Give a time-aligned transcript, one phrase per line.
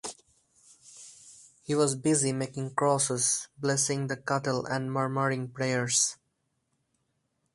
[1.61, 6.17] He was busy making crosses, blessing the cattle, and murmuring prayers.